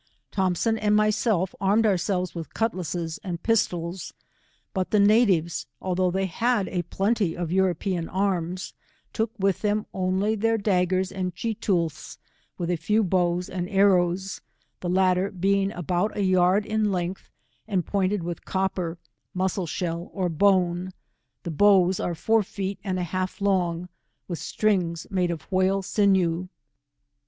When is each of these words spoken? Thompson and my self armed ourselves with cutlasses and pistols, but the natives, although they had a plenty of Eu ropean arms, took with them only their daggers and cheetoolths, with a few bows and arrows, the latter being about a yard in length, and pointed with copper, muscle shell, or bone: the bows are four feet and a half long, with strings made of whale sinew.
Thompson 0.31 0.79
and 0.79 0.95
my 0.95 1.11
self 1.11 1.53
armed 1.61 1.85
ourselves 1.85 2.33
with 2.33 2.55
cutlasses 2.55 3.19
and 3.23 3.43
pistols, 3.43 4.15
but 4.73 4.89
the 4.89 4.99
natives, 4.99 5.67
although 5.79 6.09
they 6.09 6.25
had 6.25 6.67
a 6.69 6.81
plenty 6.81 7.37
of 7.37 7.51
Eu 7.51 7.61
ropean 7.65 8.09
arms, 8.11 8.73
took 9.13 9.31
with 9.37 9.61
them 9.61 9.85
only 9.93 10.33
their 10.33 10.57
daggers 10.57 11.11
and 11.11 11.35
cheetoolths, 11.35 12.17
with 12.57 12.71
a 12.71 12.77
few 12.77 13.03
bows 13.03 13.47
and 13.47 13.69
arrows, 13.69 14.41
the 14.79 14.89
latter 14.89 15.29
being 15.29 15.71
about 15.71 16.17
a 16.17 16.23
yard 16.23 16.65
in 16.65 16.91
length, 16.91 17.29
and 17.67 17.85
pointed 17.85 18.23
with 18.23 18.43
copper, 18.43 18.97
muscle 19.35 19.67
shell, 19.67 20.09
or 20.15 20.29
bone: 20.29 20.93
the 21.43 21.51
bows 21.51 21.99
are 21.99 22.15
four 22.15 22.41
feet 22.41 22.79
and 22.83 22.97
a 22.97 23.03
half 23.03 23.39
long, 23.39 23.87
with 24.27 24.39
strings 24.39 25.05
made 25.11 25.29
of 25.29 25.43
whale 25.51 25.83
sinew. 25.83 26.47